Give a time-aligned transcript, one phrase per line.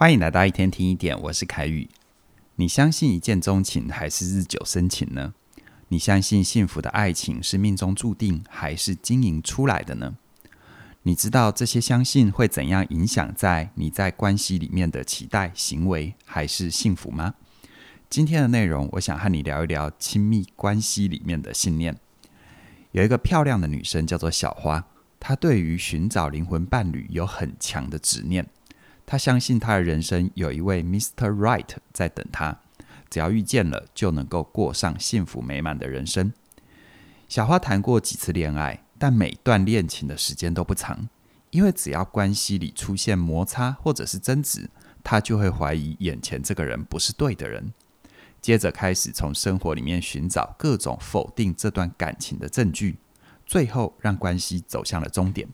[0.00, 1.86] 欢迎来到一天听一点，我是凯宇。
[2.56, 5.34] 你相信一见钟情还是日久生情呢？
[5.88, 10.16] 你相信幸福的爱情是命中注定还是经营出来的呢？
[11.02, 17.34] 你知道这些相信会怎样影响在你在关系里面的期待、行为还是幸福吗？
[18.08, 21.94] 今天的内容，我想和你聊一聊亲密关系里面的信念。
[22.92, 24.86] 有一个漂亮的女生叫做小花，
[25.20, 28.48] 她对于寻找灵魂伴侣有很强的执念。
[29.10, 31.34] 他相信他的人生有一位 Mr.
[31.34, 32.60] Right 在等他，
[33.10, 36.32] 只要遇见了，就能够过上幸福美满的人生。
[37.28, 41.08] 小花谈过几次恋爱，但每段恋情的时间都不长，
[41.50, 44.70] 因为只要关系里出现摩擦或者是争执，
[45.02, 47.72] 他就会怀疑眼前这个人不是对的人，
[48.40, 52.98] 接着开始从生活里面寻找各种否定这段感情的证据，
[53.44, 55.48] 最后让关系走向了终点。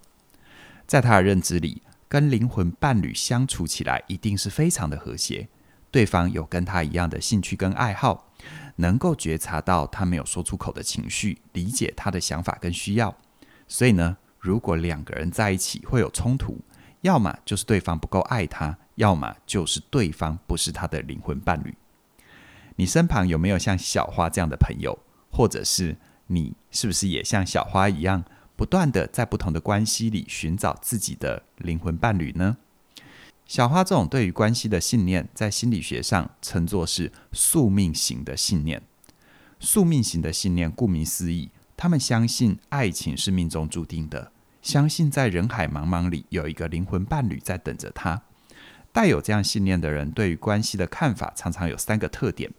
[0.86, 5.48] 在他的认知里，跟灵魂伴侣相处起来一定是非常的和谐，
[5.90, 8.32] 对方有跟他一样的兴趣跟爱好，
[8.76, 13.14] 能够觉察到他没有说出口的情绪，理解他的想法跟需要。
[13.66, 16.60] 所以呢，如果两个人在一起会有冲突，
[17.00, 21.74] 要么就是对方不够爱他，要么就是对方不是他的灵魂伴侣。
[22.76, 24.98] 你身旁有没有像小花这样的朋友？
[25.30, 25.96] 或者是
[26.28, 28.24] 你是不是也像小花一样？
[28.56, 32.56] 不断的在不同的关系里寻找自己的灵魂伴侣呢？
[33.44, 38.82] 小花这种对于关系的信念，在心理学上称作是宿命型的信念。
[39.60, 44.32] 宿命型的信念，顾名思义，他们相信爱情是命中注定的，
[44.62, 48.22] 相信在人海茫茫里有一个灵魂伴侣在等着他。
[48.92, 52.50] 带有这样信念的人，对于关系的看法常常有三个特点：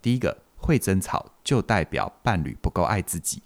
[0.00, 3.40] 第一个，会争吵就代表伴侣不够爱自己；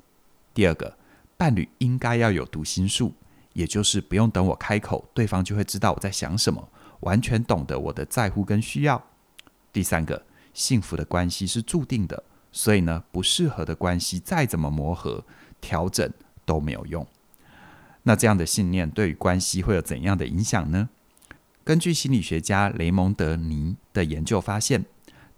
[0.54, 0.96] 第二个，
[1.38, 3.14] 伴侣应该要有读心术，
[3.52, 6.68] 也就是不用等我开口，对方就会知道我在想什么，
[7.00, 9.02] 完全懂得我的在乎跟需要。
[9.72, 15.24] 第三个，幸福的关系是注定的，所以呢，不适合的关系再怎么磨合、
[15.60, 16.12] 调整
[16.44, 17.06] 都没有用。
[18.02, 20.88] 那这样的信念对于关系会有怎样的影响呢？
[21.62, 24.86] 根据心理学家雷蒙德·尼的研究发现，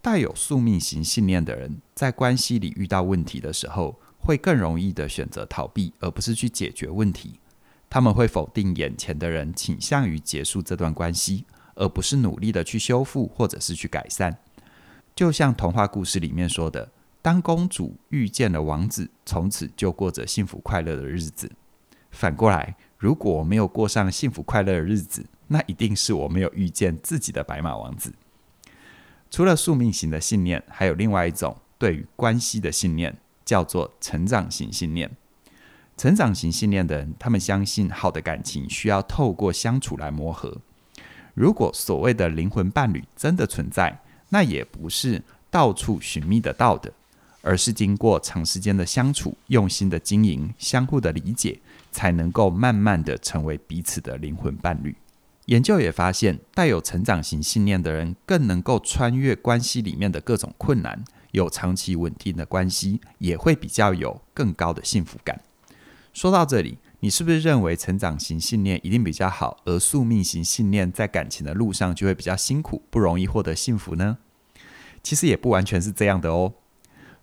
[0.00, 7.40] 带有宿命型信念的人，在关系里遇到问题的时候，会更容易的选择逃避，而不是去解决问题。
[7.88, 11.44] 他们会否定眼前的人，倾向于结束这段关系，
[11.74, 14.38] 而不是努力的去修复或者是去改善。
[15.16, 21.50] 就像童话故事里面说的，当公主遇见了王子，从此就过着幸福快乐的日子。
[22.12, 28.12] 反过来，如果我没有过上幸福快乐的日子，那一定是我没有遇见自己的白马王子。
[29.30, 33.18] 除了宿命型的信念，还有另外一种对于关系的信念。
[33.50, 35.10] 叫做成长型信念。
[35.96, 40.58] 成长型信念的人，他们相信好的感情需要透过相处来磨合。
[41.34, 46.92] 如果所谓的灵魂伴侣真的存在，那也不是到处寻觅得到的，
[47.42, 51.58] 而是经过长时间的相处、用心的经营、相互的理解，
[51.90, 54.94] 才能够慢慢的成为彼此的灵魂伴侣。
[55.46, 61.02] 研究也发现，带有成长型信念的人，更能够穿越关系里面的各种困难。
[61.32, 65.40] 有长期稳定的关系，也会比较有更高的幸福感。
[66.12, 74.18] 说到这里，你是不是认为成长型信念一定比较好，而宿命型信念在感情的路上就会比较辛苦，不容易获得幸福呢？
[75.02, 76.54] 其实也不完全是这样的哦。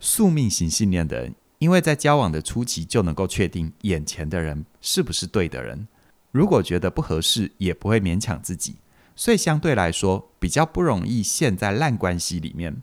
[0.00, 5.86] 宿命型信念的人，因为在交往的初期就能够确定眼前的人是不是对的人，
[6.32, 8.76] 如果觉得不合适，也不会勉强自己，
[9.14, 12.82] 所以相对来说比较不容易陷在烂关系里面。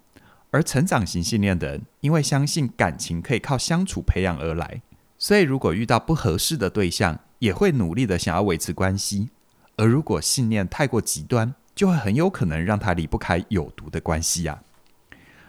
[0.56, 4.82] 而成长型信念的人，因为相信感情可以靠相处培养而来，
[5.18, 9.28] 所以如果遇到不合适的对象，也会努力的想要维持关系。
[9.76, 14.62] 而如果信念太过极端，就会很有可能让他离不开有毒的关系呀。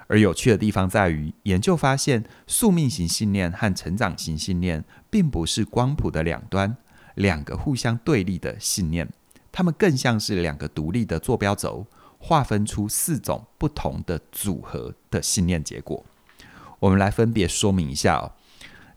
[0.08, 6.76] 而有趣的地方在于，研究发现，宿命型信念和成长型信念并不是光谱的两端，
[7.14, 9.08] 两个互相对立的信念，
[9.52, 11.86] 它们更像是两个独立的坐标轴。
[12.18, 16.04] 划分出四种不同的组合的信念结果，
[16.80, 18.32] 我们来分别说明一下哦。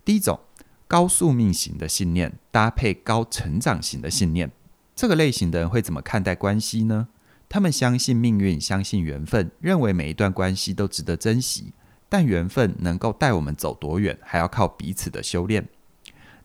[0.03, 0.39] 第一种，
[0.87, 4.51] 高宿命型的信念搭配高成长型的信念，
[4.95, 7.09] 这个类型的人会怎么看待关系呢？
[7.47, 11.73] 他们相信命运，相信缘分，认为每一段关系都值得珍惜，
[12.07, 15.67] 但缘分能够带我们走多远，还要靠彼此的修炼。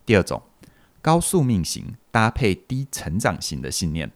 [0.07, 0.43] 第二种，
[1.01, 4.11] 高宿命型搭配低成长型的信念。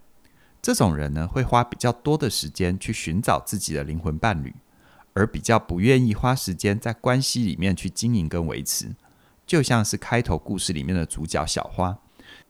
[0.69, 4.55] 这种人呢，会花比较多的时间去寻找自己的灵魂伴侣，
[5.15, 8.95] 而比较不愿意花时间在关系里面去经营跟维持。
[9.47, 11.97] 就像是开头故事里面的主角小花，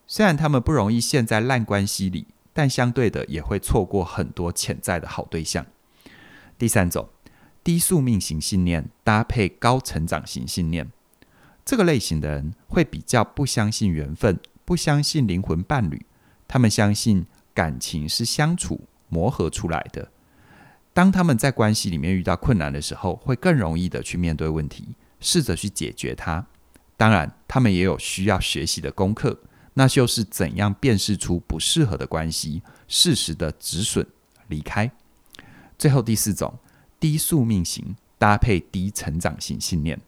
[0.09, 5.65] 虽然他们不容易陷在烂关系里，但相对的也会错过很多潜在的好对象。
[6.59, 7.09] 第三种，
[7.63, 10.91] 低宿命型信念搭配高成长型信念，
[11.65, 16.05] 这个类型的人会比较不相信缘分，不相信灵魂伴侣，
[16.49, 17.25] 他们相信
[17.59, 20.13] 感情是相处磨合出来的。
[20.93, 26.47] 当他们在关系里面遇到困难的时候，会更容易的去面对问题，试着去解决它。
[26.97, 29.41] 当然，他们也有需要学习的功课，
[29.75, 34.07] 那就是怎样辨识出不适合的关系，适时的止损
[34.47, 34.93] 离开。
[35.77, 36.61] 最后第四种，
[37.01, 40.01] 低宿命型搭配低成长型信念，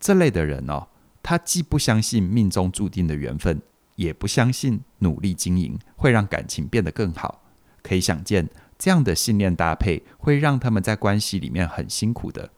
[0.00, 0.88] 这类的人哦，
[1.22, 3.62] 他既不相信命中注定的缘分，
[3.96, 7.42] 也不相信努力经营会让感情变得更好。
[7.82, 8.48] 可以想见，
[8.78, 12.50] 这样的信念搭配会让他们在关系里面很辛苦的。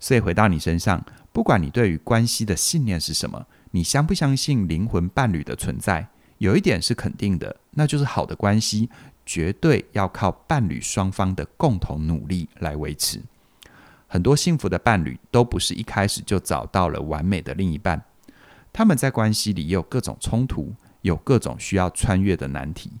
[0.00, 1.04] 所以回到你身上。
[1.30, 6.08] 不管你对于关系的信念是什么，你相不相信灵魂伴侣的存在？
[6.38, 8.90] 有一点是肯定的，那就是好的关系
[9.24, 13.22] 绝对要靠伴侣双方的共同努力来维持。
[14.08, 18.02] 很多幸福的伴侣都不是一开始就找到了完美的另一半，
[18.78, 20.72] 他们在关系里也有各种冲突，
[21.02, 22.92] 有各种需要穿越的难题。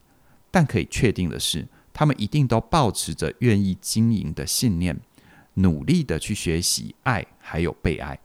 [0.50, 4.98] 但可以确定的是，他们一定都抱持着愿意经营的信念，
[5.54, 8.18] 努力的去学习爱，还有被爱。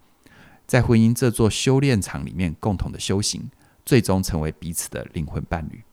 [0.66, 3.48] 在婚姻这座修炼场里面，共同的修行，
[3.86, 5.84] 最终成为彼此的灵魂伴侣。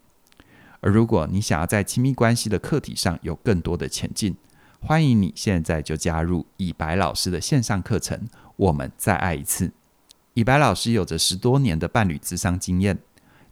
[0.81, 4.35] 而如果你想要在亲密关系的课题上有更多的前进，
[4.81, 8.27] 欢迎你现在就加入以白老师的线上课程。
[8.57, 9.71] 我们再爱一次。
[10.35, 12.99] 以白老师有着十多年的伴侣咨商经验，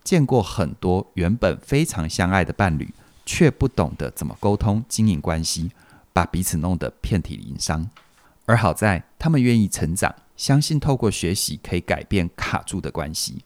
[0.03, 2.93] 见过很多原本非常相爱的伴侣，
[3.27, 5.71] 却不懂得怎么沟通经营关系，
[6.13, 7.89] 把彼此弄得遍体鳞伤。
[8.47, 10.15] 而好在他们愿意成长。
[10.39, 13.43] 相信透过学习可以改变卡住的关系，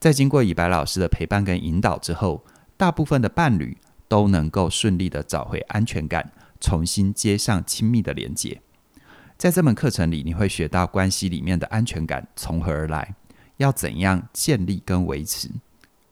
[0.00, 2.42] 在经过以白老师的陪伴跟引导之后，
[2.78, 3.76] 大部分的伴侣
[4.08, 8.62] 都能够顺利的找回安全感，重新接上亲密的连接。
[9.42, 13.16] 在这门课程里，你会学到关系里面的安全感从何而来，
[13.56, 15.50] 要怎样建立跟维持，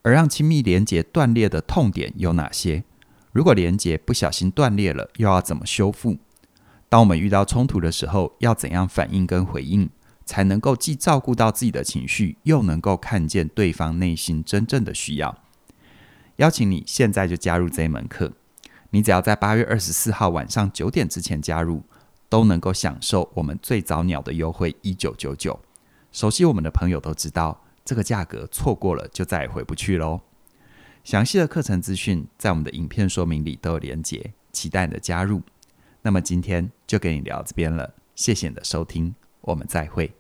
[0.02, 2.82] 而让亲密连接断裂的痛点有哪些？
[3.30, 6.18] 如果连接不小心断裂了，又要怎么修复？
[6.88, 9.88] 当我们遇到冲突的时候，要怎样反应跟回应？
[10.24, 15.38] 才能够既照顾到自己的情绪，又能够看见对方内心真正的需要。
[16.38, 18.32] 邀请你现在就加入这门课，
[18.90, 21.84] 你只要在八月二十四号晚上九点之前加入，
[22.30, 25.60] 都能够享受我们最早鸟的优惠一九九九。
[26.10, 30.20] 熟悉我们的朋友都知道，这个价格错过了就再也回不去喽。
[31.04, 35.42] 详细的课程资讯在我们的影片说明里都有连结，期待你的加入。
[36.02, 40.19] 那么今天就跟你聊这边了，谢谢你的收听，我们再会。